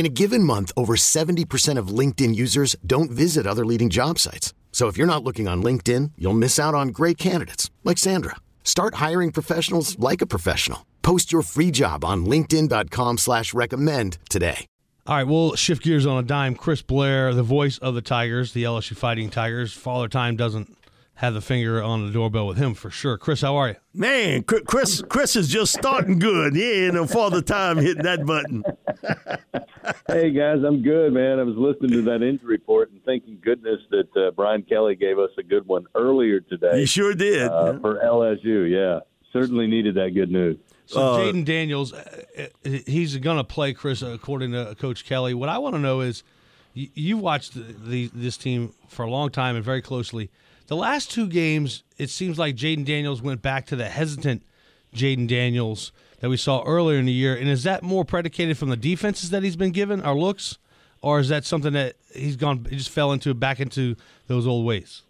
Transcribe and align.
In 0.00 0.06
a 0.06 0.08
given 0.08 0.44
month, 0.44 0.72
over 0.78 0.96
70% 0.96 1.76
of 1.76 1.88
LinkedIn 1.88 2.34
users 2.34 2.74
don't 2.86 3.10
visit 3.10 3.46
other 3.46 3.66
leading 3.66 3.90
job 3.90 4.18
sites. 4.18 4.54
So 4.72 4.86
if 4.88 4.96
you're 4.96 5.06
not 5.06 5.22
looking 5.22 5.46
on 5.46 5.62
LinkedIn, 5.62 6.12
you'll 6.16 6.32
miss 6.32 6.58
out 6.58 6.74
on 6.74 6.88
great 6.88 7.18
candidates 7.18 7.70
like 7.84 7.98
Sandra. 7.98 8.36
Start 8.64 8.94
hiring 8.94 9.30
professionals 9.30 9.98
like 9.98 10.22
a 10.22 10.26
professional. 10.26 10.86
Post 11.02 11.32
your 11.32 11.42
free 11.42 11.70
job 11.70 12.02
on 12.02 12.24
LinkedIn.com 12.24 13.18
slash 13.18 13.52
recommend 13.52 14.16
today. 14.30 14.66
All 15.06 15.16
right, 15.16 15.26
we'll 15.26 15.54
shift 15.54 15.82
gears 15.82 16.06
on 16.06 16.16
a 16.16 16.26
dime. 16.26 16.54
Chris 16.54 16.80
Blair, 16.80 17.34
the 17.34 17.42
voice 17.42 17.76
of 17.76 17.94
the 17.94 18.00
Tigers, 18.00 18.54
the 18.54 18.62
LSU 18.62 18.96
Fighting 18.96 19.28
Tigers. 19.28 19.74
Father 19.74 20.08
Time 20.08 20.34
doesn't 20.34 20.78
have 21.20 21.34
the 21.34 21.40
finger 21.42 21.82
on 21.82 22.06
the 22.06 22.10
doorbell 22.10 22.46
with 22.46 22.56
him 22.56 22.72
for 22.72 22.90
sure. 22.90 23.18
Chris, 23.18 23.42
how 23.42 23.54
are 23.56 23.68
you? 23.68 23.76
Man, 23.92 24.42
Chris, 24.42 25.02
Chris 25.02 25.36
is 25.36 25.48
just 25.48 25.74
starting 25.74 26.18
good. 26.18 26.56
He 26.56 26.86
ain't 26.86 26.94
no 26.94 27.06
father 27.06 27.42
time 27.42 27.76
hitting 27.76 28.04
that 28.04 28.24
button. 28.24 28.64
hey 30.08 30.30
guys, 30.30 30.64
I'm 30.66 30.80
good, 30.80 31.12
man. 31.12 31.38
I 31.38 31.42
was 31.42 31.56
listening 31.56 31.90
to 31.90 32.02
that 32.10 32.22
injury 32.22 32.54
report 32.54 32.90
and 32.90 33.04
thanking 33.04 33.38
goodness 33.42 33.80
that 33.90 34.08
uh, 34.16 34.30
Brian 34.30 34.62
Kelly 34.62 34.94
gave 34.94 35.18
us 35.18 35.28
a 35.36 35.42
good 35.42 35.68
one 35.68 35.84
earlier 35.94 36.40
today. 36.40 36.80
He 36.80 36.86
sure 36.86 37.12
did 37.12 37.48
uh, 37.48 37.78
for 37.80 38.00
LSU. 38.02 38.70
Yeah, 38.70 39.00
certainly 39.30 39.66
needed 39.66 39.96
that 39.96 40.14
good 40.14 40.30
news. 40.30 40.56
So 40.86 41.00
uh, 41.02 41.18
Jayden 41.18 41.44
Daniels, 41.44 41.92
uh, 41.92 42.22
uh, 42.38 42.70
he's 42.86 43.14
going 43.18 43.36
to 43.36 43.44
play 43.44 43.74
Chris 43.74 44.00
according 44.00 44.52
to 44.52 44.74
Coach 44.78 45.04
Kelly. 45.04 45.34
What 45.34 45.50
I 45.50 45.58
want 45.58 45.74
to 45.74 45.80
know 45.80 46.00
is, 46.00 46.22
you, 46.72 47.16
have 47.16 47.22
watched 47.22 47.54
the, 47.54 47.60
the, 47.60 48.10
this 48.14 48.38
team 48.38 48.72
for 48.88 49.04
a 49.04 49.10
long 49.10 49.28
time 49.28 49.54
and 49.54 49.62
very 49.62 49.82
closely. 49.82 50.30
The 50.70 50.76
last 50.76 51.10
two 51.10 51.26
games, 51.26 51.82
it 51.98 52.10
seems 52.10 52.38
like 52.38 52.54
Jayden 52.54 52.84
Daniels 52.84 53.20
went 53.20 53.42
back 53.42 53.66
to 53.66 53.76
the 53.76 53.88
hesitant 53.88 54.44
Jayden 54.94 55.26
Daniels 55.26 55.90
that 56.20 56.30
we 56.30 56.36
saw 56.36 56.62
earlier 56.62 56.96
in 56.96 57.06
the 57.06 57.12
year. 57.12 57.34
And 57.34 57.48
is 57.48 57.64
that 57.64 57.82
more 57.82 58.04
predicated 58.04 58.56
from 58.56 58.68
the 58.68 58.76
defenses 58.76 59.30
that 59.30 59.42
he's 59.42 59.56
been 59.56 59.72
given, 59.72 60.00
our 60.00 60.14
looks, 60.14 60.58
or 61.02 61.18
is 61.18 61.28
that 61.28 61.44
something 61.44 61.72
that 61.72 61.96
he's 62.14 62.36
gone, 62.36 62.68
he 62.70 62.76
just 62.76 62.90
fell 62.90 63.10
into 63.10 63.34
back 63.34 63.58
into 63.58 63.96
those 64.28 64.46
old 64.46 64.64
ways? 64.64 65.02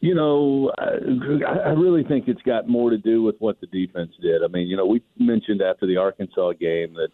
You 0.00 0.16
know, 0.16 0.72
I, 0.76 1.70
really 1.70 2.02
think 2.02 2.26
it's 2.26 2.42
got 2.42 2.68
more 2.68 2.90
to 2.90 2.98
do 2.98 3.22
with 3.22 3.36
what 3.38 3.60
the 3.60 3.68
defense 3.68 4.10
did. 4.20 4.42
I 4.42 4.48
mean, 4.48 4.66
you 4.66 4.76
know, 4.76 4.86
we 4.86 5.00
mentioned 5.16 5.62
after 5.62 5.86
the 5.86 5.98
Arkansas 5.98 6.54
game 6.54 6.94
that, 6.94 7.10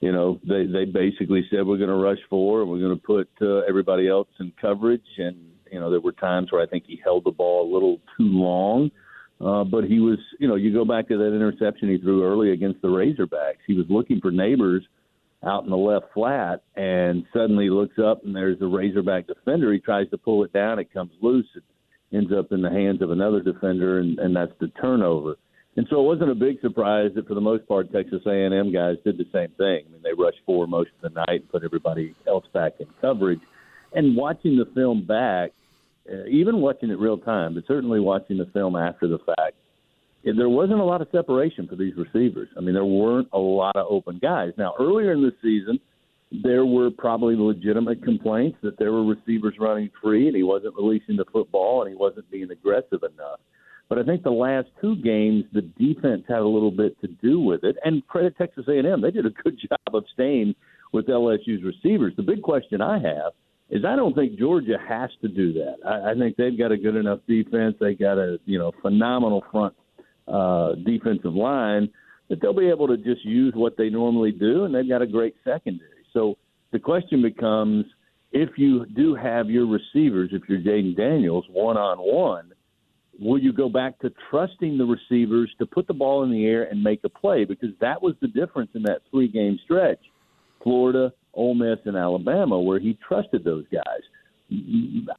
you 0.00 0.10
know, 0.10 0.40
they 0.42 0.64
they 0.64 0.86
basically 0.86 1.46
said 1.50 1.66
we're 1.66 1.76
going 1.76 1.90
to 1.90 1.96
rush 1.96 2.18
four 2.30 2.62
and 2.62 2.70
we're 2.70 2.80
going 2.80 2.98
to 2.98 3.06
put 3.06 3.28
uh, 3.42 3.58
everybody 3.68 4.08
else 4.08 4.28
in 4.40 4.52
coverage, 4.58 5.04
and 5.18 5.36
you 5.70 5.80
know, 5.80 5.90
there 5.90 6.00
were 6.00 6.12
times 6.12 6.50
where 6.50 6.62
I 6.62 6.66
think 6.66 6.84
he 6.86 7.00
held 7.02 7.24
the 7.24 7.30
ball 7.30 7.70
a 7.70 7.72
little 7.72 7.98
too 8.16 8.24
long. 8.24 8.90
Uh, 9.38 9.64
but 9.64 9.84
he 9.84 10.00
was, 10.00 10.18
you 10.38 10.48
know, 10.48 10.54
you 10.54 10.72
go 10.72 10.84
back 10.84 11.08
to 11.08 11.18
that 11.18 11.34
interception 11.34 11.90
he 11.90 11.98
threw 11.98 12.24
early 12.24 12.52
against 12.52 12.80
the 12.80 12.88
Razorbacks. 12.88 13.60
He 13.66 13.74
was 13.74 13.84
looking 13.90 14.18
for 14.20 14.30
Nabers 14.30 14.80
out 15.46 15.64
in 15.64 15.70
the 15.70 15.76
left 15.76 16.06
flat, 16.14 16.62
and 16.74 17.24
suddenly 17.32 17.68
looks 17.68 17.98
up 18.02 18.24
and 18.24 18.34
there's 18.34 18.60
a 18.62 18.66
Razorback 18.66 19.26
defender. 19.26 19.72
He 19.72 19.78
tries 19.78 20.08
to 20.10 20.18
pull 20.18 20.42
it 20.44 20.52
down, 20.52 20.78
it 20.78 20.92
comes 20.92 21.12
loose, 21.20 21.46
it 21.54 21.62
ends 22.16 22.32
up 22.36 22.52
in 22.52 22.62
the 22.62 22.70
hands 22.70 23.02
of 23.02 23.10
another 23.10 23.42
defender, 23.42 23.98
and, 23.98 24.18
and 24.18 24.34
that's 24.34 24.52
the 24.58 24.68
turnover. 24.80 25.36
And 25.76 25.86
so 25.90 26.00
it 26.00 26.04
wasn't 26.04 26.30
a 26.30 26.34
big 26.34 26.58
surprise 26.62 27.10
that 27.14 27.28
for 27.28 27.34
the 27.34 27.40
most 27.40 27.68
part 27.68 27.92
Texas 27.92 28.22
A&M 28.26 28.72
guys 28.72 28.96
did 29.04 29.18
the 29.18 29.26
same 29.32 29.50
thing. 29.58 29.84
I 29.86 29.92
mean, 29.92 30.00
they 30.02 30.14
rushed 30.18 30.40
four 30.46 30.66
most 30.66 30.90
of 30.96 31.12
the 31.12 31.20
night 31.20 31.42
and 31.42 31.48
put 31.50 31.64
everybody 31.64 32.14
else 32.26 32.46
back 32.54 32.72
in 32.80 32.86
coverage. 33.02 33.40
And 33.92 34.16
watching 34.16 34.56
the 34.56 34.64
film 34.74 35.06
back, 35.06 35.52
Uh, 36.10 36.24
even 36.26 36.60
watching 36.60 36.90
it 36.90 36.98
real 36.98 37.18
time, 37.18 37.54
but 37.54 37.64
certainly 37.66 38.00
watching 38.00 38.38
the 38.38 38.46
film 38.52 38.76
after 38.76 39.08
the 39.08 39.18
fact, 39.18 39.56
there 40.24 40.48
wasn't 40.48 40.80
a 40.80 40.84
lot 40.84 41.00
of 41.00 41.08
separation 41.12 41.68
for 41.68 41.76
these 41.76 41.94
receivers. 41.96 42.48
I 42.56 42.60
mean, 42.60 42.74
there 42.74 42.84
weren't 42.84 43.28
a 43.32 43.38
lot 43.38 43.76
of 43.76 43.86
open 43.88 44.18
guys. 44.20 44.52
Now, 44.58 44.74
earlier 44.78 45.12
in 45.12 45.22
the 45.22 45.32
season, 45.40 45.78
there 46.32 46.66
were 46.66 46.90
probably 46.90 47.36
legitimate 47.36 48.02
complaints 48.02 48.58
that 48.62 48.78
there 48.78 48.92
were 48.92 49.04
receivers 49.04 49.54
running 49.60 49.90
free 50.02 50.26
and 50.26 50.36
he 50.36 50.42
wasn't 50.42 50.74
releasing 50.74 51.16
the 51.16 51.24
football 51.32 51.82
and 51.82 51.90
he 51.90 51.96
wasn't 51.96 52.28
being 52.30 52.50
aggressive 52.50 53.02
enough. 53.02 53.38
But 53.88 53.98
I 53.98 54.02
think 54.02 54.24
the 54.24 54.30
last 54.30 54.68
two 54.80 54.96
games, 54.96 55.44
the 55.52 55.62
defense 55.62 56.24
had 56.28 56.40
a 56.40 56.48
little 56.48 56.72
bit 56.72 57.00
to 57.02 57.06
do 57.06 57.38
with 57.38 57.62
it. 57.62 57.76
And 57.84 58.04
credit 58.08 58.36
Texas 58.36 58.64
A&M; 58.68 59.00
they 59.00 59.12
did 59.12 59.26
a 59.26 59.30
good 59.30 59.58
job 59.68 59.94
of 59.94 60.04
staying 60.12 60.56
with 60.92 61.06
LSU's 61.06 61.62
receivers. 61.62 62.14
The 62.16 62.22
big 62.24 62.42
question 62.42 62.80
I 62.80 62.98
have 62.98 63.32
is 63.70 63.84
I 63.84 63.96
don't 63.96 64.14
think 64.14 64.38
Georgia 64.38 64.78
has 64.88 65.10
to 65.22 65.28
do 65.28 65.52
that. 65.54 65.76
I, 65.84 66.12
I 66.12 66.14
think 66.14 66.36
they've 66.36 66.56
got 66.56 66.72
a 66.72 66.76
good 66.76 66.96
enough 66.96 67.20
defense. 67.26 67.76
They 67.80 67.94
got 67.94 68.18
a 68.18 68.38
you 68.44 68.58
know 68.58 68.72
phenomenal 68.82 69.44
front 69.50 69.74
uh, 70.28 70.74
defensive 70.84 71.34
line 71.34 71.90
that 72.28 72.40
they'll 72.40 72.52
be 72.52 72.68
able 72.68 72.88
to 72.88 72.96
just 72.96 73.24
use 73.24 73.54
what 73.54 73.76
they 73.76 73.88
normally 73.88 74.32
do, 74.32 74.64
and 74.64 74.74
they've 74.74 74.88
got 74.88 75.02
a 75.02 75.06
great 75.06 75.34
secondary. 75.44 76.04
So 76.12 76.36
the 76.72 76.78
question 76.78 77.22
becomes, 77.22 77.84
if 78.32 78.50
you 78.56 78.86
do 78.86 79.14
have 79.14 79.48
your 79.48 79.66
receivers, 79.66 80.30
if 80.32 80.42
you're 80.48 80.58
Jayden 80.58 80.96
Daniels 80.96 81.44
one 81.50 81.76
on 81.76 81.98
one, 81.98 82.52
will 83.18 83.38
you 83.38 83.52
go 83.52 83.68
back 83.68 83.98
to 84.00 84.12
trusting 84.30 84.76
the 84.76 84.84
receivers 84.84 85.50
to 85.58 85.66
put 85.66 85.86
the 85.86 85.94
ball 85.94 86.24
in 86.24 86.30
the 86.30 86.46
air 86.46 86.64
and 86.64 86.82
make 86.82 87.00
a 87.04 87.08
play? 87.08 87.44
Because 87.44 87.70
that 87.80 88.02
was 88.02 88.14
the 88.20 88.28
difference 88.28 88.70
in 88.74 88.82
that 88.84 89.02
three 89.10 89.28
game 89.28 89.58
stretch. 89.64 90.00
Florida, 90.62 91.12
Ole 91.36 91.54
Miss, 91.54 91.78
and 91.84 91.96
Alabama, 91.96 92.60
where 92.60 92.78
he 92.78 92.98
trusted 93.06 93.44
those 93.44 93.64
guys. 93.72 94.02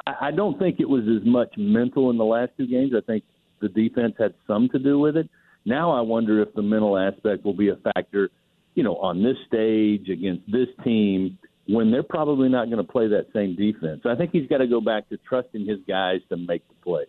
I 0.06 0.32
don't 0.32 0.58
think 0.58 0.80
it 0.80 0.90
was 0.90 1.04
as 1.04 1.26
much 1.26 1.54
mental 1.58 2.10
in 2.10 2.18
the 2.18 2.26
last 2.26 2.52
two 2.58 2.68
games. 2.68 2.94
I 2.96 3.02
think 3.02 3.24
the 3.62 3.70
defense 3.70 4.16
had 4.18 4.34
some 4.46 4.70
to 4.70 4.80
do 4.80 5.00
with 5.00 5.18
it. 5.18 5.30
Now 5.66 5.92
I 5.92 6.02
wonder 6.02 6.42
if 6.42 6.54
the 6.54 6.62
mental 6.62 6.98
aspect 6.98 7.44
will 7.44 7.54
be 7.54 7.70
a 7.70 7.76
factor, 7.76 8.30
you 8.76 8.84
know, 8.84 8.96
on 8.98 9.22
this 9.22 9.36
stage 9.48 10.10
against 10.10 10.50
this 10.50 10.70
team 10.84 11.38
when 11.68 11.92
they're 11.92 12.04
probably 12.04 12.48
not 12.48 12.66
going 12.70 12.78
to 12.78 12.90
play 12.90 13.08
that 13.10 13.28
same 13.34 13.56
defense. 13.56 14.02
I 14.06 14.16
think 14.16 14.32
he's 14.32 14.48
got 14.48 14.60
to 14.60 14.68
go 14.68 14.80
back 14.80 15.10
to 15.10 15.18
trusting 15.28 15.66
his 15.66 15.80
guys 15.88 16.22
to 16.30 16.38
make 16.38 16.66
the 16.70 16.76
play. 16.82 17.04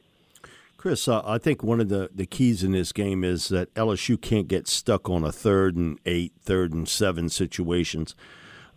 Chris, 0.76 1.08
uh, 1.08 1.22
I 1.24 1.38
think 1.38 1.62
one 1.62 1.80
of 1.80 1.88
the, 1.88 2.08
the 2.14 2.26
keys 2.26 2.62
in 2.62 2.72
this 2.72 2.92
game 2.92 3.24
is 3.24 3.48
that 3.48 3.72
LSU 3.74 4.20
can't 4.20 4.46
get 4.46 4.68
stuck 4.68 5.08
on 5.08 5.24
a 5.24 5.32
third 5.32 5.76
and 5.76 5.98
eight, 6.06 6.32
third 6.40 6.72
and 6.72 6.88
seven 6.88 7.28
situations. 7.28 8.14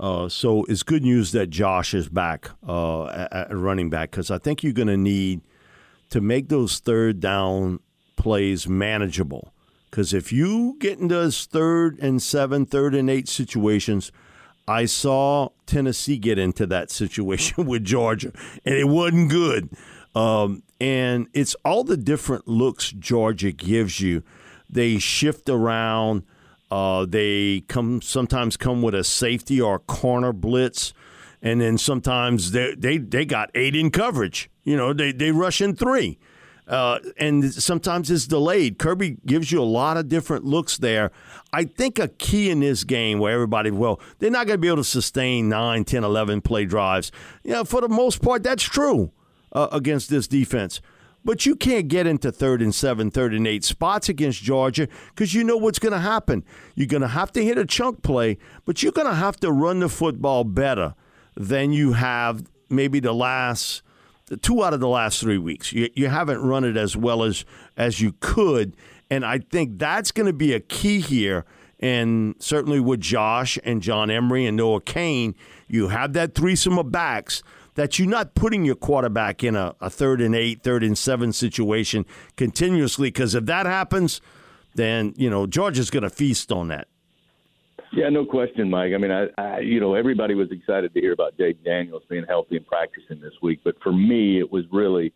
Uh, 0.02 0.28
so 0.28 0.64
it's 0.64 0.82
good 0.82 1.04
news 1.04 1.32
that 1.32 1.52
Josh 1.52 1.94
is 1.94 2.10
back 2.10 2.50
uh, 2.68 3.06
at 3.32 3.56
running 3.56 3.92
back 3.92 4.10
because 4.10 4.32
I 4.32 4.40
think 4.40 4.64
you're 4.64 4.74
going 4.74 4.88
to 4.88 4.98
need 4.98 5.42
to 6.10 6.20
make 6.20 6.50
those 6.50 6.80
third 6.80 7.20
down 7.20 7.80
plays 8.16 8.68
manageable. 8.68 9.54
Because 9.92 10.12
if 10.12 10.34
you 10.34 10.76
get 10.80 10.98
into 10.98 11.14
those 11.14 11.46
third 11.46 12.00
and 12.00 12.20
seven, 12.20 12.66
third 12.66 12.96
and 12.96 13.12
eight 13.12 13.30
situations, 13.30 14.12
I 14.68 14.86
saw 14.86 15.50
Tennessee 15.68 16.18
get 16.18 16.40
into 16.40 16.66
that 16.66 16.90
situation 17.02 17.68
with 17.68 17.86
Georgia, 17.86 18.32
and 18.66 18.74
it 18.74 18.88
wasn't 18.88 19.30
good. 19.30 19.70
Um, 20.16 20.64
and 20.80 21.28
it's 21.34 21.56
all 21.64 21.84
the 21.84 21.96
different 21.96 22.48
looks 22.48 22.92
Georgia 22.92 23.52
gives 23.52 24.02
you. 24.02 24.24
They 24.68 24.98
shift 24.98 25.48
around. 25.48 26.24
Uh, 26.72 27.06
they 27.06 27.64
come 27.68 28.02
sometimes 28.02 28.56
come 28.56 28.82
with 28.82 28.96
a 28.96 29.04
safety 29.04 29.60
or 29.60 29.78
corner 29.78 30.32
blitz, 30.32 30.94
and 31.42 31.60
then 31.60 31.78
sometimes 31.78 32.52
they 32.52 32.74
they, 32.76 32.98
they 32.98 33.26
got 33.26 33.52
eight 33.54 33.76
in 33.76 33.92
coverage. 33.92 34.50
You 34.64 34.78
know, 34.78 34.94
they 34.94 35.12
they 35.12 35.32
rush 35.32 35.60
in 35.60 35.76
three, 35.76 36.18
uh, 36.70 37.00
and 37.18 37.54
sometimes 37.54 38.10
it's 38.10 38.26
delayed. 38.26 38.80
Kirby 38.80 39.18
gives 39.26 39.52
you 39.52 39.62
a 39.62 39.66
lot 39.66 39.98
of 39.98 40.08
different 40.08 40.46
looks 40.46 40.78
there. 40.78 41.12
I 41.52 41.66
think 41.66 42.00
a 42.00 42.08
key 42.08 42.50
in 42.50 42.62
this 42.62 42.86
game 42.86 43.20
where 43.20 43.34
everybody, 43.34 43.72
well, 43.72 44.00
they're 44.20 44.32
not 44.32 44.48
going 44.48 44.58
to 44.58 44.62
be 44.62 44.70
able 44.70 44.78
to 44.78 44.86
sustain 44.86 45.50
9, 45.50 45.84
10, 45.84 46.06
11 46.06 46.40
play 46.40 46.64
drives. 46.64 47.12
You 47.44 47.52
know, 47.52 47.64
for 47.66 47.82
the 47.82 47.90
most 47.90 48.22
part, 48.22 48.44
that's 48.44 48.64
true 48.64 49.12
uh, 49.52 49.68
against 49.74 50.10
this 50.10 50.30
defense. 50.30 50.80
But 51.24 51.46
you 51.46 51.56
can't 51.56 51.88
get 51.88 52.08
into 52.08 52.32
third 52.32 52.62
and 52.62 52.74
seven, 52.74 53.12
third 53.12 53.34
and 53.34 53.46
eight 53.46 53.64
spots 53.64 54.10
against 54.10 54.42
Georgia 54.42 54.88
because 55.10 55.34
you 55.34 55.44
know 55.44 55.58
what's 55.58 55.80
going 55.80 55.94
to 55.94 56.00
happen. 56.00 56.44
You're 56.76 56.88
going 56.88 57.02
to 57.02 57.08
have 57.08 57.32
to 57.34 57.44
hit 57.44 57.58
a 57.58 57.66
chunk 57.66 58.02
play, 58.02 58.38
but 58.66 58.82
you're 58.82 58.92
going 58.92 59.08
to 59.08 59.14
have 59.14 59.38
to 59.42 59.52
run 59.52 59.80
the 59.82 59.90
football 59.90 60.44
better 60.44 60.96
than 61.36 61.74
you 61.74 61.94
have 61.94 62.44
maybe 62.70 63.00
the 63.00 63.14
last 63.14 63.84
two 64.42 64.64
out 64.64 64.74
of 64.74 64.80
the 64.80 64.88
last 64.88 65.20
three 65.20 65.38
weeks. 65.38 65.74
You, 65.74 65.90
you 65.94 66.08
haven't 66.08 66.42
run 66.42 66.64
it 66.64 66.78
as 66.78 66.96
well 66.96 67.24
as 67.24 67.46
as 67.78 68.02
you 68.02 68.16
could, 68.20 68.76
and 69.10 69.26
I 69.26 69.40
think 69.40 69.78
that's 69.78 70.12
going 70.12 70.28
to 70.28 70.34
be 70.34 70.54
a 70.54 70.60
key 70.60 71.02
here. 71.02 71.46
And 71.80 72.36
certainly 72.38 72.80
with 72.80 73.02
Josh 73.02 73.58
and 73.64 73.82
John 73.82 74.12
Emery 74.12 74.46
and 74.46 74.56
Noah 74.56 74.82
Cain, 74.82 75.34
you 75.68 75.88
have 75.88 76.14
that 76.14 76.36
threesome 76.36 76.78
of 76.78 76.92
backs 76.92 77.42
that 77.82 77.98
you're 77.98 78.08
not 78.08 78.36
putting 78.36 78.64
your 78.64 78.76
quarterback 78.76 79.44
in 79.44 79.56
a, 79.56 79.74
a 79.82 79.90
third 79.90 80.22
and 80.22 80.36
eight, 80.36 80.62
third 80.62 80.84
and 80.84 80.96
seven 80.96 81.34
situation 81.34 82.06
continuously. 82.38 83.08
Because 83.08 83.34
if 83.34 83.48
that 83.48 83.66
happens, 83.66 84.22
then 84.76 85.16
you 85.18 85.32
know 85.32 85.48
Georgia's 85.48 85.90
going 85.90 86.04
to 86.04 86.12
feast 86.12 86.52
on 86.52 86.68
that. 86.68 86.88
Yeah, 87.92 88.10
no 88.10 88.24
question, 88.24 88.70
Mike. 88.70 88.94
I 88.94 88.98
mean, 88.98 89.10
I, 89.10 89.30
I 89.36 89.60
you 89.62 89.80
know 89.80 89.96
everybody 89.96 90.36
was 90.36 90.52
excited 90.52 90.94
to 90.94 91.02
hear 91.02 91.12
about 91.12 91.36
Jayden 91.40 91.64
Daniels 91.66 92.04
being 92.08 92.24
healthy 92.28 92.58
and 92.58 92.68
practicing 92.68 93.20
this 93.20 93.34
week, 93.42 93.62
but 93.64 93.74
for 93.82 93.92
me, 93.92 94.38
it 94.38 94.52
was 94.52 94.64
really 94.72 95.12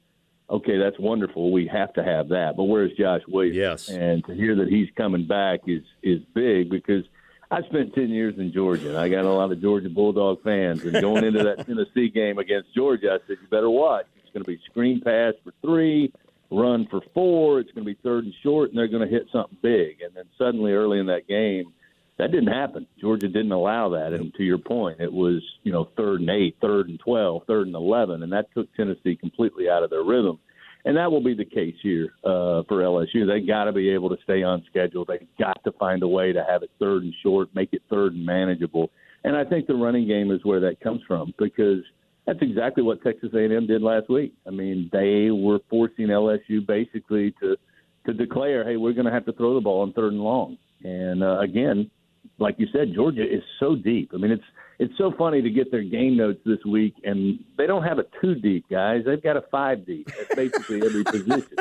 okay. 0.49 0.79
That's 0.79 0.97
wonderful. 0.97 1.51
We 1.51 1.67
have 1.67 1.93
to 1.93 2.03
have 2.03 2.29
that. 2.29 2.53
But 2.57 2.63
where's 2.63 2.91
Josh 2.97 3.21
Williams? 3.27 3.57
Yes, 3.57 3.89
and 3.89 4.25
to 4.25 4.33
hear 4.33 4.55
that 4.55 4.69
he's 4.69 4.89
coming 4.97 5.27
back 5.27 5.59
is 5.67 5.83
is 6.01 6.19
big 6.33 6.71
because 6.71 7.03
I 7.51 7.61
spent 7.63 7.93
ten 7.93 8.09
years 8.09 8.35
in 8.37 8.51
Georgia, 8.51 8.89
and 8.89 8.97
I 8.97 9.09
got 9.09 9.25
a 9.25 9.29
lot 9.29 9.51
of 9.51 9.61
Georgia 9.61 9.89
Bulldog 9.89 10.41
fans. 10.43 10.83
And 10.83 10.99
going 10.99 11.23
into 11.23 11.43
that 11.43 11.65
Tennessee 11.65 12.09
game 12.09 12.39
against 12.39 12.73
Georgia, 12.73 13.11
I 13.11 13.27
said, 13.27 13.37
"You 13.41 13.47
better 13.49 13.69
watch. 13.69 14.05
It's 14.17 14.33
going 14.33 14.43
to 14.43 14.47
be 14.47 14.59
screen 14.69 15.01
pass 15.01 15.33
for 15.43 15.53
three, 15.61 16.11
run 16.49 16.87
for 16.89 17.01
four. 17.13 17.59
It's 17.59 17.71
going 17.71 17.85
to 17.85 17.93
be 17.93 17.99
third 18.01 18.25
and 18.25 18.33
short, 18.41 18.69
and 18.69 18.77
they're 18.77 18.87
going 18.87 19.07
to 19.07 19.13
hit 19.13 19.27
something 19.31 19.57
big." 19.61 20.01
And 20.01 20.15
then 20.15 20.25
suddenly, 20.37 20.73
early 20.73 20.99
in 20.99 21.05
that 21.07 21.27
game, 21.27 21.73
that 22.17 22.31
didn't 22.31 22.51
happen. 22.51 22.87
Georgia 22.99 23.27
didn't 23.27 23.51
allow 23.51 23.89
that. 23.89 24.13
And 24.13 24.33
to 24.35 24.43
your 24.43 24.57
point, 24.57 24.99
it 24.99 25.13
was 25.13 25.43
you 25.63 25.71
know 25.71 25.89
third 25.95 26.21
and 26.21 26.29
eight, 26.29 26.57
third 26.61 26.89
and 26.89 26.99
twelve, 26.99 27.43
third 27.45 27.67
and 27.67 27.75
eleven, 27.75 28.23
and 28.23 28.33
that 28.33 28.53
took 28.53 28.73
Tennessee 28.73 29.15
completely 29.15 29.69
out 29.69 29.83
of 29.83 29.91
their 29.91 30.03
rhythm 30.03 30.39
and 30.85 30.95
that 30.95 31.11
will 31.11 31.23
be 31.23 31.33
the 31.33 31.45
case 31.45 31.75
here 31.81 32.13
uh, 32.23 32.61
for 32.67 32.81
LSU. 32.81 33.27
They 33.27 33.45
got 33.45 33.65
to 33.65 33.73
be 33.73 33.89
able 33.89 34.09
to 34.09 34.17
stay 34.23 34.43
on 34.43 34.63
schedule. 34.69 35.03
They 35.03 35.27
got 35.39 35.61
to 35.63 35.71
find 35.73 36.03
a 36.03 36.07
way 36.07 36.31
to 36.31 36.45
have 36.47 36.61
it 36.61 36.69
third 36.79 37.03
and 37.03 37.13
short, 37.23 37.49
make 37.55 37.69
it 37.73 37.81
third 37.89 38.13
and 38.13 38.25
manageable. 38.25 38.91
And 39.23 39.35
I 39.35 39.43
think 39.43 39.65
the 39.65 39.73
running 39.73 40.07
game 40.07 40.31
is 40.31 40.45
where 40.45 40.59
that 40.59 40.79
comes 40.79 41.01
from 41.07 41.33
because 41.39 41.79
that's 42.27 42.39
exactly 42.41 42.83
what 42.83 43.01
Texas 43.03 43.31
A&M 43.33 43.65
did 43.65 43.81
last 43.81 44.09
week. 44.09 44.33
I 44.45 44.51
mean, 44.51 44.89
they 44.93 45.31
were 45.31 45.59
forcing 45.69 46.07
LSU 46.07 46.65
basically 46.65 47.33
to 47.41 47.57
to 48.05 48.13
declare, 48.13 48.63
"Hey, 48.63 48.77
we're 48.77 48.93
going 48.93 49.07
to 49.07 49.11
have 49.11 49.25
to 49.25 49.33
throw 49.33 49.55
the 49.55 49.61
ball 49.61 49.81
on 49.81 49.91
third 49.93 50.13
and 50.13 50.21
long." 50.21 50.57
And 50.83 51.23
uh, 51.23 51.39
again, 51.39 51.89
like 52.37 52.55
you 52.59 52.67
said, 52.71 52.93
Georgia 52.93 53.23
is 53.23 53.41
so 53.59 53.75
deep. 53.75 54.11
I 54.13 54.17
mean, 54.17 54.31
it's 54.31 54.43
it's 54.79 54.93
so 54.97 55.13
funny 55.17 55.41
to 55.41 55.49
get 55.49 55.71
their 55.71 55.83
game 55.83 56.17
notes 56.17 56.39
this 56.45 56.63
week, 56.65 56.95
and 57.03 57.39
they 57.57 57.65
don't 57.65 57.83
have 57.83 57.99
a 57.99 58.05
two 58.21 58.35
deep, 58.35 58.65
guys. 58.69 59.03
They've 59.05 59.21
got 59.21 59.37
a 59.37 59.43
five 59.51 59.85
deep 59.85 60.09
at 60.19 60.35
basically 60.35 60.85
every 60.85 61.03
position, 61.05 61.57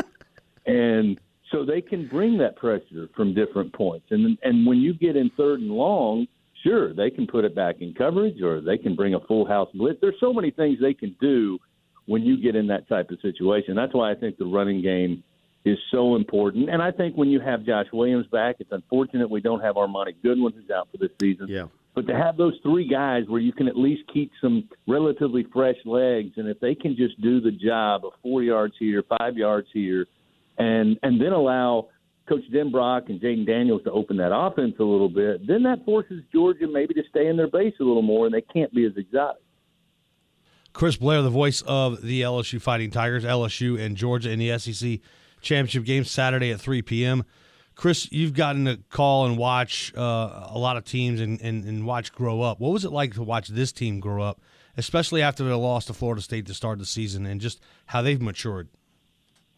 and 0.67 1.21
so 1.51 1.65
they 1.65 1.81
can 1.81 2.09
bring 2.09 2.39
that 2.39 2.57
pressure 2.57 3.09
from 3.15 3.35
different 3.35 3.73
points. 3.73 4.07
And 4.11 4.37
and 4.43 4.67
when 4.67 4.79
you 4.79 4.95
get 4.95 5.17
in 5.17 5.31
third 5.37 5.61
and 5.61 5.71
long, 5.71 6.27
sure 6.63 6.93
they 6.93 7.11
can 7.11 7.27
put 7.27 7.45
it 7.45 7.55
back 7.55 7.77
in 7.81 7.95
coverage, 7.95 8.43
or 8.43 8.61
they 8.61 8.79
can 8.79 8.97
bring 8.97 9.15
a 9.15 9.21
full 9.21 9.47
house 9.47 9.69
blitz. 9.75 10.01
There's 10.01 10.19
so 10.19 10.33
many 10.33 10.51
things 10.51 10.79
they 10.81 10.95
can 10.95 11.15
do 11.21 11.59
when 12.07 12.23
you 12.23 12.41
get 12.41 12.57
in 12.57 12.67
that 12.69 12.89
type 12.89 13.11
of 13.11 13.21
situation. 13.21 13.75
That's 13.75 13.95
why 13.95 14.11
I 14.11 14.15
think 14.15 14.39
the 14.39 14.47
running 14.47 14.83
game 14.83 15.23
is 15.65 15.79
so 15.91 16.17
important. 16.17 16.69
And 16.69 16.83
I 16.83 16.91
think 16.91 17.17
when 17.17 17.29
you 17.29 17.41
have 17.41 17.65
Josh 17.65 17.87
Williams 17.93 18.27
back, 18.27 18.57
it's 18.59 18.73
unfortunate 18.73 19.31
we 19.31 19.41
don't 19.41 19.61
have 19.61 19.77
Armoni 19.77 20.15
Goodwin 20.23 20.53
who's 20.53 20.71
out 20.71 20.89
for 20.91 20.99
this 20.99 21.11
season. 21.21 21.47
Yeah. 21.49 21.67
But 21.95 22.09
to 22.09 22.17
have 22.17 22.37
those 22.37 22.55
three 22.63 22.89
guys 22.89 23.25
where 23.29 23.41
you 23.41 23.53
can 23.53 23.69
at 23.69 23.77
least 23.77 24.03
keep 24.13 24.33
some 24.41 24.69
relatively 24.89 25.47
fresh 25.53 25.77
legs, 25.85 26.33
and 26.37 26.49
if 26.49 26.59
they 26.59 26.75
can 26.75 26.97
just 26.97 27.21
do 27.21 27.41
the 27.41 27.53
job 27.53 28.05
of 28.05 28.13
four 28.23 28.43
yards 28.43 28.75
here, 28.79 29.05
five 29.19 29.37
yards 29.37 29.69
here, 29.73 30.07
and 30.59 30.99
and 31.03 31.21
then 31.21 31.33
allow 31.33 31.89
Coach 32.29 32.43
Denbrock 32.53 33.11
and 33.11 33.21
Jayden 33.21 33.47
Daniels 33.47 33.83
to 33.85 33.93
open 33.93 34.17
that 34.17 34.35
offense 34.35 34.75
a 34.81 34.85
little 34.85 35.09
bit, 35.09 35.47
then 35.47 35.63
that 35.65 35.85
forces 35.85 36.23
Georgia 36.33 36.67
maybe 36.67 36.95
to 36.95 37.03
stay 37.11 37.29
in 37.29 37.37
their 37.37 37.49
base 37.49 37.75
a 37.81 37.85
little 37.85 38.03
more, 38.03 38.27
and 38.27 38.35
they 38.35 38.41
can't 38.41 38.75
be 38.75 38.85
as 38.85 38.93
exotic. 38.97 39.43
Chris 40.73 40.97
Blair, 40.97 41.23
the 41.23 41.31
voice 41.31 41.63
of 41.63 42.03
the 42.03 42.23
LSU 42.23 42.61
Fighting 42.61 42.91
Tigers, 42.91 43.25
LSU 43.25 43.79
and 43.79 43.97
Georgia 43.97 44.31
in 44.31 44.41
the 44.41 44.59
SEC 44.59 44.99
championship 45.41 45.85
game 45.85 46.05
Saturday 46.05 46.51
at 46.51 46.61
3 46.61 46.83
p.m. 46.83 47.25
Chris, 47.75 48.11
you've 48.13 48.35
gotten 48.35 48.65
to 48.67 48.79
call 48.89 49.27
and 49.27 49.37
watch 49.37 49.93
uh, 49.97 50.49
a 50.49 50.59
lot 50.59 50.77
of 50.77 50.85
teams 50.85 51.21
and, 51.21 51.41
and, 51.41 51.65
and 51.65 51.87
watch 51.87 52.13
grow 52.13 52.41
up. 52.41 52.61
What 52.61 52.73
was 52.73 52.85
it 52.85 52.93
like 52.93 53.15
to 53.15 53.23
watch 53.23 53.49
this 53.49 53.73
team 53.73 54.01
grow 54.01 54.23
up, 54.23 54.41
especially 54.77 55.23
after 55.23 55.45
they 55.45 55.53
lost 55.53 55.89
to 55.89 55.93
Florida 55.95 56.23
State 56.23 56.47
to 56.47 56.55
start 56.55 56.79
the 56.79 56.87
season, 56.87 57.27
and 57.27 57.41
just 57.41 57.61
how 57.87 58.03
they've 58.03 58.21
matured? 58.21 58.69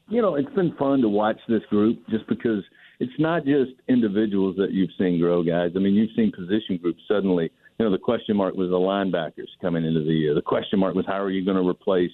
You 0.09 0.23
know, 0.23 0.37
it's 0.37 0.53
been 0.55 0.75
fun 0.77 1.01
to 1.03 1.09
watch 1.09 1.39
this 1.49 1.63
group 1.69 1.99
just 2.09 2.27
because 2.29 2.63
it's 3.01 3.13
not 3.19 3.45
just 3.45 3.73
individuals 3.89 4.57
that 4.57 4.71
you've 4.73 4.91
seen 4.99 5.21
grow, 5.21 5.43
guys. 5.43 5.73
I 5.77 5.79
mean, 5.81 5.95
you've 5.95 6.15
seen 6.17 6.33
position 6.33 6.79
groups 6.81 7.03
suddenly. 7.07 7.51
You 7.79 7.85
know, 7.85 7.93
the 7.93 7.99
question 7.99 8.37
mark 8.37 8.55
was 8.55 8.71
the 8.71 8.77
linebackers 8.77 9.49
coming 9.61 9.85
into 9.85 10.01
the 10.01 10.13
year. 10.13 10.35
The 10.35 10.43
question 10.43 10.79
mark 10.79 10.95
was 10.95 11.05
how 11.07 11.21
are 11.21 11.31
you 11.31 11.45
going 11.45 11.63
to 11.63 11.69
replace 11.69 12.13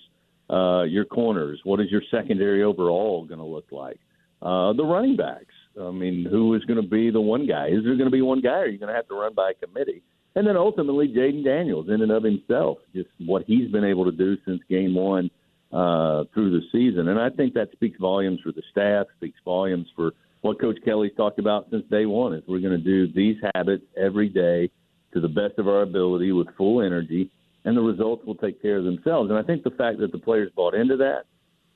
uh, 0.51 0.83
your 0.83 1.05
corners? 1.05 1.61
What 1.65 1.81
is 1.81 1.91
your 1.91 2.03
secondary 2.11 2.65
overall 2.65 3.25
going 3.25 3.39
to 3.39 3.47
look 3.47 3.67
like? 3.71 4.01
Uh, 4.41 4.73
the 4.73 4.85
running 4.85 5.17
backs. 5.17 5.55
I 5.81 5.91
mean, 5.91 6.27
who 6.31 6.55
is 6.55 6.65
going 6.65 6.81
to 6.81 6.89
be 6.89 7.11
the 7.11 7.21
one 7.21 7.47
guy? 7.47 7.69
Is 7.69 7.85
there 7.85 7.97
going 7.97 8.11
to 8.11 8.11
be 8.11 8.23
one 8.23 8.41
guy, 8.41 8.51
or 8.51 8.63
are 8.63 8.67
you 8.69 8.79
going 8.79 8.89
to 8.91 8.95
have 8.95 9.09
to 9.09 9.15
run 9.15 9.35
by 9.35 9.51
a 9.51 9.67
committee? 9.67 10.03
And 10.35 10.47
then 10.47 10.57
ultimately, 10.57 11.09
Jayden 11.09 11.45
Daniels, 11.45 11.89
in 11.89 12.03
and 12.03 12.11
of 12.11 12.23
himself, 12.23 12.79
just 12.95 13.09
what 13.19 13.45
he's 13.47 13.71
been 13.71 13.85
able 13.85 14.05
to 14.07 14.13
do 14.13 14.37
since 14.47 14.61
game 14.69 14.95
one 14.95 15.31
uh, 15.73 16.25
through 16.33 16.51
the 16.51 16.63
season. 16.71 17.09
And 17.09 17.19
I 17.19 17.31
think 17.31 17.55
that 17.55 17.73
speaks 17.73 17.99
volumes 17.99 18.41
for 18.43 18.53
the 18.53 18.63
staff, 18.71 19.07
speaks 19.17 19.39
volumes 19.45 19.89
for 19.95 20.13
what 20.43 20.61
Coach 20.61 20.79
Kelly's 20.85 21.13
talked 21.17 21.39
about 21.39 21.69
since 21.71 21.85
day 21.91 22.05
one 22.05 22.35
is 22.35 22.43
we're 22.49 22.61
going 22.61 22.77
to 22.77 22.85
do 22.85 23.13
these 23.13 23.37
habits 23.55 23.85
every 23.97 24.29
day 24.29 24.71
to 25.15 25.21
the 25.21 25.29
best 25.29 25.59
of 25.59 25.69
our 25.69 25.83
ability 25.83 26.33
with 26.33 26.49
full 26.57 26.83
energy, 26.83 27.31
and 27.65 27.77
the 27.77 27.81
results 27.81 28.25
will 28.27 28.35
take 28.35 28.61
care 28.61 28.79
of 28.79 28.85
themselves. 28.85 29.31
And 29.31 29.39
I 29.39 29.43
think 29.43 29.63
the 29.63 29.71
fact 29.71 29.99
that 30.01 30.11
the 30.11 30.19
players 30.19 30.51
bought 30.57 30.75
into 30.75 30.97
that 30.97 31.25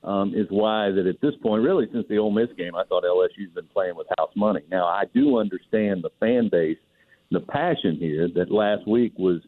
um, 0.03 0.33
is 0.35 0.47
why 0.49 0.91
that 0.91 1.07
at 1.07 1.19
this 1.21 1.35
point, 1.41 1.63
really 1.63 1.87
since 1.91 2.07
the 2.07 2.17
Ole 2.17 2.31
Miss 2.31 2.49
game, 2.57 2.75
I 2.75 2.83
thought 2.83 3.03
LSU's 3.03 3.53
been 3.53 3.67
playing 3.67 3.95
with 3.95 4.07
house 4.17 4.31
money. 4.35 4.61
Now 4.69 4.85
I 4.85 5.03
do 5.13 5.37
understand 5.37 6.03
the 6.03 6.11
fan 6.19 6.49
base, 6.49 6.77
the 7.31 7.39
passion 7.39 7.97
here. 7.97 8.27
That 8.35 8.51
last 8.51 8.87
week 8.87 9.13
was 9.17 9.41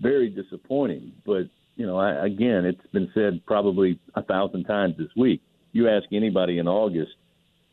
very 0.00 0.28
disappointing, 0.28 1.12
but 1.26 1.48
you 1.76 1.86
know, 1.86 1.96
I, 1.96 2.26
again, 2.26 2.64
it's 2.64 2.86
been 2.92 3.10
said 3.14 3.44
probably 3.46 3.98
a 4.14 4.22
thousand 4.22 4.64
times 4.64 4.96
this 4.98 5.14
week. 5.16 5.42
You 5.72 5.88
ask 5.88 6.06
anybody 6.12 6.58
in 6.58 6.66
August, 6.66 7.12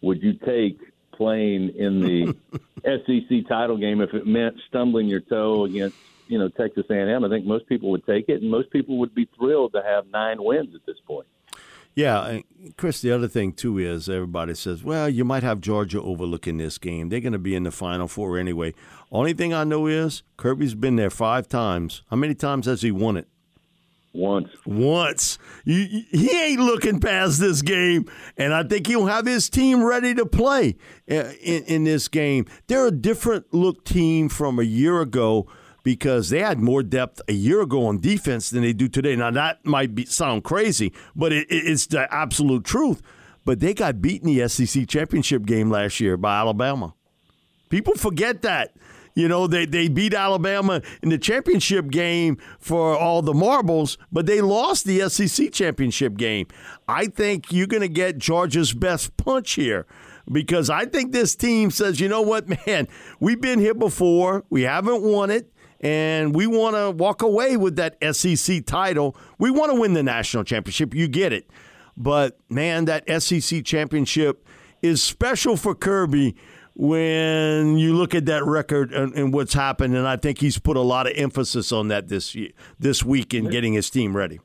would 0.01 0.21
you 0.21 0.33
take 0.33 0.80
playing 1.13 1.69
in 1.75 2.01
the 2.01 2.36
SEC 2.83 3.48
title 3.48 3.78
game 3.78 4.01
if 4.01 4.13
it 4.13 4.28
meant 4.28 4.57
stumbling 4.68 5.07
your 5.07 5.21
toe 5.21 5.66
against 5.66 5.95
you 6.28 6.38
know 6.38 6.50
Texas 6.50 6.86
A&M? 6.89 7.24
I 7.24 7.30
think 7.30 7.45
most 7.45 7.68
people 7.68 7.92
would 7.92 8.06
take 8.06 8.30
it, 8.30 8.42
and 8.42 8.51
most 8.51 8.69
people 8.71 9.00
would 9.00 9.16
be 9.16 9.28
thrilled 9.38 9.74
to 9.74 9.81
have 9.81 10.07
nine 10.07 10.44
wins 10.44 10.75
at 10.75 10.86
this 10.86 10.98
point. 11.07 11.28
Yeah, 11.95 12.39
Chris. 12.75 13.02
The 13.02 13.11
other 13.11 13.30
thing 13.30 13.54
too 13.54 13.78
is 13.78 14.09
everybody 14.09 14.54
says, 14.54 14.83
"Well, 14.83 15.07
you 15.09 15.23
might 15.23 15.44
have 15.44 15.61
Georgia 15.61 16.02
overlooking 16.02 16.57
this 16.57 16.78
game. 16.78 17.07
They're 17.07 17.21
going 17.21 17.33
to 17.33 17.40
be 17.40 17.56
in 17.56 17.64
the 17.64 17.71
Final 17.71 18.09
Four 18.09 18.37
anyway." 18.37 18.73
Only 19.11 19.33
thing 19.33 19.54
I 19.54 19.64
know 19.64 19.87
is 19.87 20.23
Kirby's 20.35 20.75
been 20.75 20.97
there 20.97 21.09
five 21.09 21.47
times. 21.47 22.04
How 22.09 22.18
many 22.18 22.35
times 22.35 22.66
has 22.66 22.81
he 22.81 22.92
won 22.92 23.16
it? 23.16 23.30
Once. 24.16 24.49
Once. 24.66 25.37
You, 25.66 26.04
he 26.09 26.31
ain't 26.31 26.59
looking 26.59 26.99
past 26.99 27.40
this 27.40 27.61
game, 27.61 28.09
and 28.37 28.54
I 28.54 28.64
think 28.64 28.87
he'll 28.87 29.06
have 29.06 29.25
his 29.25 29.49
team 29.49 29.83
ready 29.83 30.14
to 30.16 30.25
play 30.25 30.75
uh, 31.09 31.31
in, 31.42 31.64
in 31.64 31.83
this 31.83 32.07
game. 32.07 32.45
They're 32.68 32.87
a 32.87 32.92
different 32.92 33.54
look 33.54 33.83
team 33.85 34.30
from 34.30 34.59
a 34.59 34.64
year 34.64 35.02
ago 35.02 35.47
because 35.85 36.31
they 36.31 36.39
had 36.39 36.59
more 36.59 36.81
depth 36.81 37.21
a 37.27 37.33
year 37.33 37.61
ago 37.61 37.85
on 37.85 37.99
defense 37.99 38.49
than 38.49 38.63
they 38.63 38.73
do 38.73 38.89
today. 38.89 39.15
Now 39.15 39.30
that 39.31 39.63
might 39.63 39.94
be, 39.94 40.04
sound 40.06 40.44
crazy, 40.44 40.92
but 41.15 41.31
it, 41.31 41.45
it's 41.49 41.85
the 41.85 42.11
absolute 42.13 42.65
truth. 42.65 43.04
But 43.45 43.59
they 43.59 43.75
got 43.75 44.01
beaten 44.01 44.27
in 44.27 44.35
the 44.35 44.49
SEC 44.49 44.87
championship 44.87 45.45
game 45.45 45.69
last 45.69 45.99
year 45.99 46.18
by 46.18 46.39
Alabama. 46.39 46.95
People 47.69 47.94
forget 47.94 48.42
that. 48.42 48.75
You 49.13 49.27
know, 49.27 49.45
they, 49.45 49.68
they 49.68 49.87
beat 49.87 50.15
Alabama 50.15 50.81
in 51.04 51.09
the 51.09 51.19
championship 51.19 51.89
game 51.92 52.37
for 52.59 52.97
all 52.97 53.21
the 53.21 53.35
marbles, 53.35 53.99
but 54.11 54.25
they 54.25 54.42
lost 54.42 54.85
the 54.85 55.07
SEC 55.07 55.54
championship 55.54 56.18
game. 56.18 56.47
I 56.87 57.06
think 57.06 57.51
you're 57.51 57.68
going 57.68 57.81
to 57.81 57.87
get 57.87 58.18
Georgia's 58.18 58.73
best 58.73 59.15
punch 59.18 59.54
here 59.54 59.85
because 60.30 60.71
I 60.71 60.85
think 60.85 61.11
this 61.11 61.35
team 61.35 61.69
says, 61.69 61.99
you 61.99 62.09
know 62.09 62.23
what, 62.23 62.49
man, 62.68 62.87
we've 63.19 63.39
been 63.39 63.59
here 63.59 63.75
before. 63.75 64.44
We 64.49 64.63
haven't 64.63 65.04
won 65.04 65.30
it 65.30 65.51
and 65.85 66.33
we 66.33 66.47
want 66.47 66.75
to 66.75 66.89
walk 66.89 67.21
away 67.21 67.57
with 67.57 67.75
that 67.75 67.95
SEC 68.15 68.65
title. 68.65 69.15
We 69.37 69.51
want 69.51 69.71
to 69.71 69.80
win 69.80 69.94
the 69.94 70.01
national 70.01 70.44
championship. 70.44 70.95
You 70.95 71.07
get 71.07 71.31
it. 71.31 71.47
But 71.95 72.39
man, 72.49 72.85
that 72.85 73.04
SEC 73.21 73.63
championship 73.63 74.47
is 74.81 75.04
special 75.04 75.56
for 75.56 75.75
Kirby 75.75 76.35
when 76.73 77.77
you 77.77 77.94
look 77.94 78.15
at 78.15 78.25
that 78.25 78.44
record 78.44 78.92
and, 78.94 79.13
and, 79.13 79.31
what's 79.31 79.54
happened. 79.54 79.95
And 79.95 80.07
I 80.07 80.18
think 80.18 80.39
he's 80.39 80.57
put 80.57 80.75
a 80.75 80.81
lot 80.81 81.06
of 81.06 81.13
emphasis 81.15 81.71
on 81.71 81.89
that 81.89 82.07
this 82.07 82.35
this 82.80 83.04
week 83.04 83.35
in 83.35 83.51
getting 83.51 83.73
his 83.73 83.92
team 83.92 84.18
ready. 84.18 84.39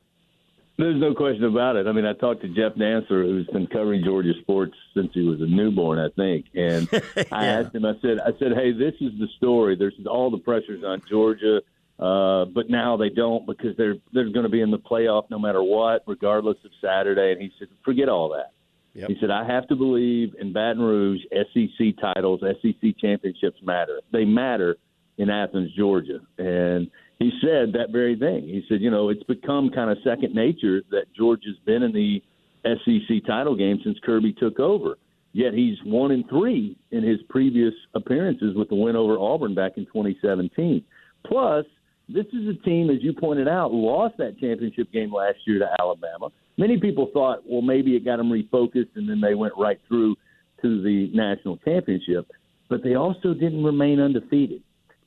There's 0.81 0.99
no 0.99 1.13
question 1.13 1.43
about 1.43 1.75
it. 1.75 1.85
I 1.85 1.91
mean, 1.91 2.05
I 2.05 2.13
talked 2.13 2.41
to 2.41 2.47
Jeff 2.47 2.73
Dantzler, 2.73 3.23
who's 3.23 3.45
been 3.45 3.67
covering 3.67 4.03
Georgia 4.03 4.33
sports 4.41 4.73
since 4.95 5.11
he 5.13 5.21
was 5.21 5.39
a 5.39 5.45
newborn, 5.45 5.99
I 5.99 6.09
think. 6.15 6.47
And 6.55 6.89
yeah. 7.15 7.23
I 7.31 7.45
asked 7.45 7.75
him, 7.75 7.85
I 7.85 7.93
said, 8.01 8.19
I 8.19 8.31
said, 8.39 8.53
hey, 8.55 8.71
this 8.71 8.95
is 8.99 9.11
the 9.19 9.27
story. 9.37 9.75
There's 9.75 9.93
all 10.09 10.31
the 10.31 10.39
pressures 10.39 10.83
on 10.83 11.03
Georgia. 11.07 11.61
Uh, 11.99 12.45
but 12.45 12.71
now 12.71 12.97
they 12.97 13.09
don't 13.09 13.45
because 13.45 13.77
they're 13.77 13.97
they're 14.11 14.31
going 14.31 14.41
to 14.41 14.49
be 14.49 14.61
in 14.61 14.71
the 14.71 14.79
playoff 14.79 15.29
no 15.29 15.37
matter 15.37 15.61
what, 15.61 16.01
regardless 16.07 16.57
of 16.65 16.71
Saturday. 16.81 17.33
And 17.33 17.39
he 17.39 17.51
said, 17.59 17.67
forget 17.85 18.09
all 18.09 18.29
that. 18.29 18.51
Yep. 18.95 19.09
He 19.09 19.17
said, 19.21 19.29
I 19.29 19.45
have 19.45 19.67
to 19.67 19.75
believe 19.75 20.33
in 20.39 20.51
Baton 20.51 20.81
Rouge, 20.81 21.21
SEC 21.31 21.93
titles, 22.01 22.41
SEC 22.41 22.97
championships 22.99 23.59
matter. 23.61 24.01
They 24.11 24.25
matter 24.25 24.77
in 25.19 25.29
Athens, 25.29 25.71
Georgia. 25.77 26.21
And 26.39 26.89
he 27.21 27.31
said 27.39 27.73
that 27.73 27.91
very 27.91 28.15
thing. 28.17 28.43
He 28.43 28.63
said, 28.67 28.81
you 28.81 28.89
know, 28.89 29.09
it's 29.09 29.23
become 29.23 29.69
kind 29.69 29.91
of 29.91 29.97
second 30.03 30.33
nature 30.33 30.81
that 30.89 31.05
Georgia's 31.15 31.57
been 31.65 31.83
in 31.83 31.91
the 31.91 32.21
SEC 32.63 33.25
title 33.27 33.55
game 33.55 33.79
since 33.83 33.97
Kirby 34.03 34.33
took 34.33 34.59
over. 34.59 34.97
Yet 35.33 35.53
he's 35.53 35.77
one 35.85 36.11
and 36.11 36.27
three 36.27 36.75
in 36.89 37.03
his 37.03 37.19
previous 37.29 37.73
appearances 37.93 38.55
with 38.55 38.69
the 38.69 38.75
win 38.75 38.95
over 38.95 39.19
Auburn 39.19 39.53
back 39.53 39.73
in 39.77 39.85
2017. 39.85 40.83
Plus, 41.25 41.65
this 42.09 42.25
is 42.33 42.49
a 42.49 42.65
team, 42.65 42.89
as 42.89 42.97
you 43.01 43.13
pointed 43.13 43.47
out, 43.47 43.71
lost 43.71 44.17
that 44.17 44.39
championship 44.39 44.91
game 44.91 45.13
last 45.13 45.37
year 45.45 45.59
to 45.59 45.69
Alabama. 45.79 46.29
Many 46.57 46.79
people 46.79 47.09
thought, 47.13 47.43
well, 47.47 47.61
maybe 47.61 47.95
it 47.95 48.03
got 48.03 48.17
them 48.17 48.29
refocused, 48.29 48.95
and 48.95 49.07
then 49.07 49.21
they 49.21 49.35
went 49.35 49.53
right 49.57 49.79
through 49.87 50.15
to 50.63 50.81
the 50.81 51.09
national 51.13 51.57
championship. 51.57 52.29
But 52.67 52.83
they 52.83 52.95
also 52.95 53.33
didn't 53.33 53.63
remain 53.63 53.99
undefeated. 53.99 54.63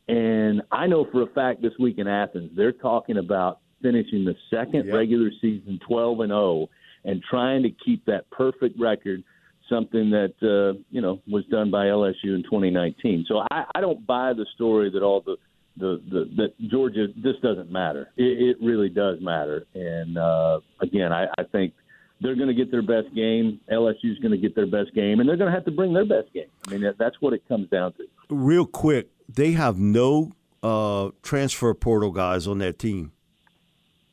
And 0.09 0.63
I 0.71 0.87
know 0.87 1.07
for 1.11 1.23
a 1.23 1.27
fact 1.27 1.63
this 1.63 1.73
week 1.79 1.99
in 1.99 2.07
Athens, 2.07 2.51
they're 2.55 2.73
talking 2.73 3.17
about 3.17 3.61
finishing 3.83 4.25
the 4.25 4.35
second 4.51 4.87
yep. 4.87 4.95
regular 4.95 5.31
season 5.41 5.81
12 5.87 6.21
and 6.21 6.31
0 6.31 6.69
and 7.05 7.23
trying 7.29 7.63
to 7.63 7.71
keep 7.71 8.05
that 8.07 8.29
perfect 8.31 8.79
record, 8.79 9.23
something 9.69 10.11
that 10.11 10.35
uh, 10.43 10.79
you 10.91 11.01
know 11.01 11.21
was 11.27 11.45
done 11.47 11.71
by 11.71 11.87
LSU 11.87 12.35
in 12.35 12.43
2019. 12.43 13.27
So 13.29 13.43
I, 13.51 13.65
I 13.75 13.81
don't 13.81 14.07
buy 14.07 14.33
the 14.33 14.47
story 14.55 14.91
that 14.91 15.03
all 15.03 15.21
the 15.21 15.37
the, 15.77 16.03
the 16.11 16.31
that 16.37 16.71
Georgia 16.71 17.07
this 17.17 17.37
doesn't 17.43 17.71
matter. 17.71 18.11
It, 18.17 18.57
it 18.57 18.65
really 18.65 18.89
does 18.89 19.19
matter. 19.21 19.67
And 19.75 20.19
uh, 20.19 20.61
again, 20.81 21.13
I, 21.13 21.27
I 21.39 21.45
think 21.51 21.75
they're 22.21 22.37
going 22.37 22.49
to 22.49 22.55
get 22.55 22.71
their 22.71 22.83
best 22.83 23.15
game. 23.15 23.61
LSU 23.71 24.13
is 24.13 24.19
going 24.19 24.33
to 24.33 24.39
get 24.39 24.55
their 24.55 24.67
best 24.67 24.95
game, 24.95 25.21
and 25.21 25.29
they're 25.29 25.37
going 25.37 25.51
to 25.51 25.55
have 25.55 25.65
to 25.67 25.73
bring 25.73 25.93
their 25.93 26.07
best 26.07 26.33
game. 26.33 26.49
I 26.67 26.71
mean, 26.71 26.83
that, 26.83 26.97
that's 26.99 27.17
what 27.21 27.33
it 27.33 27.47
comes 27.49 27.69
down 27.69 27.93
to. 27.95 28.05
Real 28.31 28.67
quick, 28.67 29.09
they 29.29 29.53
have 29.53 29.79
no 29.79 30.33
uh, 30.63 31.11
transfer 31.23 31.75
portal 31.75 32.11
guys 32.11 32.47
on 32.47 32.59
their 32.59 32.73
team. 32.73 33.13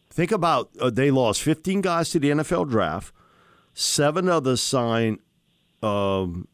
Think 0.09 0.31
about 0.31 0.69
uh, 0.79 0.89
they 0.89 1.09
lost 1.09 1.41
15 1.41 1.81
guys 1.81 2.09
to 2.09 2.19
the 2.19 2.31
NFL 2.31 2.69
draft. 2.69 3.13
Seven 3.73 4.27
others 4.27 4.61
signed 4.61 5.19
um, 5.81 6.47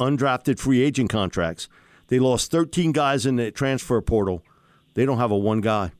undrafted 0.00 0.58
free 0.58 0.82
agent 0.82 1.10
contracts. 1.10 1.68
They 2.08 2.18
lost 2.18 2.50
13 2.50 2.92
guys 2.92 3.26
in 3.26 3.36
the 3.36 3.50
transfer 3.50 4.00
portal. 4.00 4.42
They 4.94 5.04
don't 5.04 5.18
have 5.18 5.30
a 5.30 5.36
one 5.36 5.60
guy. 5.60 5.92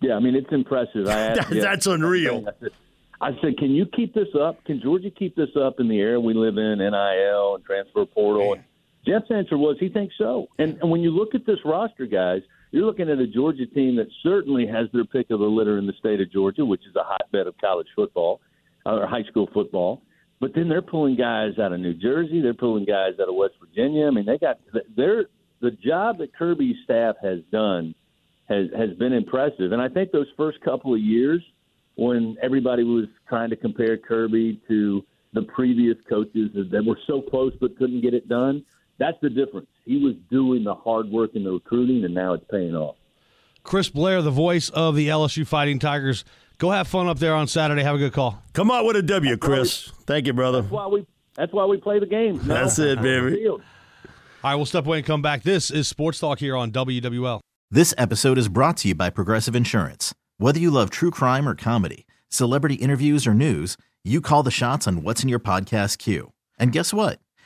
Yeah, 0.00 0.14
I 0.14 0.18
mean 0.18 0.34
it's 0.34 0.50
impressive. 0.50 1.06
Asked, 1.08 1.50
That's 1.50 1.86
yeah, 1.86 1.92
unreal. 1.92 2.48
I 2.48 2.52
said, 2.60 2.70
I 3.20 3.30
said, 3.40 3.56
can 3.56 3.70
you 3.70 3.86
keep 3.86 4.14
this 4.14 4.34
up? 4.34 4.64
Can 4.64 4.80
Georgia 4.80 5.10
keep 5.10 5.36
this 5.36 5.50
up 5.54 5.78
in 5.78 5.86
the 5.86 5.98
era 5.98 6.18
we 6.18 6.34
live 6.34 6.58
in, 6.58 6.78
NIL 6.78 7.54
and 7.54 7.64
transfer 7.64 8.04
portal? 8.04 8.56
Jeff's 9.06 9.30
answer 9.30 9.58
was 9.58 9.76
he 9.80 9.88
thinks 9.88 10.14
so. 10.16 10.46
And, 10.58 10.78
and 10.80 10.90
when 10.90 11.00
you 11.00 11.10
look 11.10 11.34
at 11.34 11.44
this 11.44 11.58
roster, 11.64 12.06
guys, 12.06 12.42
you're 12.70 12.86
looking 12.86 13.10
at 13.10 13.18
a 13.18 13.26
Georgia 13.26 13.66
team 13.66 13.96
that 13.96 14.08
certainly 14.22 14.66
has 14.66 14.88
their 14.92 15.04
pick 15.04 15.30
of 15.30 15.40
the 15.40 15.46
litter 15.46 15.78
in 15.78 15.86
the 15.86 15.92
state 15.98 16.20
of 16.20 16.32
Georgia, 16.32 16.64
which 16.64 16.82
is 16.88 16.94
a 16.96 17.02
hotbed 17.02 17.46
of 17.46 17.54
college 17.58 17.88
football 17.94 18.40
uh, 18.86 18.94
or 18.94 19.06
high 19.06 19.24
school 19.24 19.48
football. 19.52 20.02
But 20.40 20.54
then 20.54 20.68
they're 20.68 20.82
pulling 20.82 21.16
guys 21.16 21.58
out 21.58 21.72
of 21.72 21.80
New 21.80 21.94
Jersey. 21.94 22.40
They're 22.40 22.54
pulling 22.54 22.84
guys 22.84 23.14
out 23.20 23.28
of 23.28 23.34
West 23.34 23.54
Virginia. 23.60 24.06
I 24.06 24.10
mean, 24.10 24.26
they 24.26 24.38
got 24.38 24.58
their 24.96 25.26
the 25.60 25.70
job 25.70 26.18
that 26.18 26.34
Kirby's 26.36 26.76
staff 26.82 27.14
has 27.22 27.38
done 27.52 27.94
has 28.48 28.66
has 28.76 28.90
been 28.98 29.12
impressive. 29.12 29.72
And 29.72 29.80
I 29.80 29.88
think 29.88 30.10
those 30.10 30.26
first 30.36 30.60
couple 30.62 30.94
of 30.94 31.00
years, 31.00 31.42
when 31.94 32.36
everybody 32.42 32.82
was 32.82 33.06
trying 33.28 33.50
to 33.50 33.56
compare 33.56 33.96
Kirby 33.96 34.60
to 34.66 35.04
the 35.32 35.42
previous 35.42 35.96
coaches 36.08 36.50
that 36.54 36.84
were 36.84 36.98
so 37.06 37.22
close 37.22 37.52
but 37.60 37.76
couldn't 37.78 38.00
get 38.00 38.12
it 38.12 38.28
done, 38.28 38.64
that's 39.02 39.18
the 39.20 39.30
difference. 39.30 39.66
He 39.84 39.96
was 39.96 40.14
doing 40.30 40.62
the 40.62 40.74
hard 40.74 41.10
work 41.10 41.34
in 41.34 41.42
the 41.42 41.50
recruiting, 41.50 42.04
and 42.04 42.14
now 42.14 42.34
it's 42.34 42.44
paying 42.48 42.76
off. 42.76 42.94
Chris 43.64 43.88
Blair, 43.88 44.22
the 44.22 44.30
voice 44.30 44.68
of 44.70 44.94
the 44.94 45.08
LSU 45.08 45.44
Fighting 45.44 45.80
Tigers. 45.80 46.24
Go 46.58 46.70
have 46.70 46.86
fun 46.86 47.08
up 47.08 47.18
there 47.18 47.34
on 47.34 47.48
Saturday. 47.48 47.82
Have 47.82 47.96
a 47.96 47.98
good 47.98 48.12
call. 48.12 48.40
Come 48.52 48.70
out 48.70 48.84
with 48.84 48.94
a 48.94 49.02
W, 49.02 49.36
Chris. 49.36 49.90
Thank 50.06 50.28
you, 50.28 50.32
brother. 50.32 50.62
That's 50.62 50.72
why 50.72 50.86
we. 50.86 51.06
That's 51.34 51.52
why 51.52 51.64
we 51.64 51.78
play 51.78 51.98
the 51.98 52.06
game. 52.06 52.36
No, 52.36 52.42
that's 52.54 52.78
it, 52.78 53.02
baby. 53.02 53.48
All 53.48 53.60
right, 54.44 54.54
we'll 54.54 54.66
step 54.66 54.86
away 54.86 54.98
and 54.98 55.06
come 55.06 55.22
back. 55.22 55.42
This 55.42 55.70
is 55.70 55.88
Sports 55.88 56.20
Talk 56.20 56.38
here 56.38 56.54
on 56.54 56.70
WWL. 56.70 57.40
This 57.70 57.94
episode 57.98 58.38
is 58.38 58.48
brought 58.48 58.76
to 58.78 58.88
you 58.88 58.94
by 58.94 59.10
Progressive 59.10 59.56
Insurance. 59.56 60.14
Whether 60.38 60.60
you 60.60 60.70
love 60.70 60.90
true 60.90 61.10
crime 61.10 61.48
or 61.48 61.54
comedy, 61.54 62.06
celebrity 62.28 62.74
interviews 62.76 63.26
or 63.26 63.34
news, 63.34 63.76
you 64.04 64.20
call 64.20 64.42
the 64.42 64.50
shots 64.50 64.86
on 64.86 65.02
what's 65.02 65.22
in 65.22 65.28
your 65.28 65.40
podcast 65.40 65.98
queue. 65.98 66.32
And 66.58 66.70
guess 66.70 66.92
what? 66.92 67.18